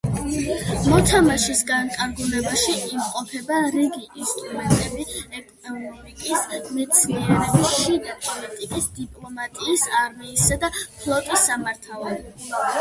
[0.91, 5.05] მოთამაშის განკარგულებაში იმყოფება რიგი ინსტრუმენტები
[5.41, 6.47] ეკონომიკის,
[6.79, 12.27] მეცნიერების, შიდა პოლიტიკის, დიპლომატიის, არმიისა და ფლოტის სამართავად.